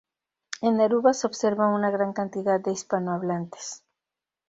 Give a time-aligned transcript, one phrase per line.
[0.63, 3.83] En Aruba se observa una gran cantidad de hispanohablantes.